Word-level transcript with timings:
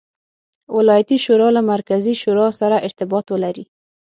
ولایتي 0.77 1.17
شورا 1.25 1.49
له 1.55 1.61
مرکزي 1.73 2.13
شورا 2.21 2.47
سره 2.59 2.75
ارتباط 2.87 3.25
ولري. 3.33 3.65